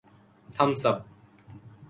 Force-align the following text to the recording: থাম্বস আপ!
থাম্বস 0.49 0.83
আপ! 0.89 0.97